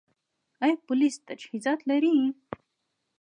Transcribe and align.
آیا 0.63 0.75
پولیس 0.87 1.15
تجهیزات 1.27 1.79
لري؟ 1.89 2.15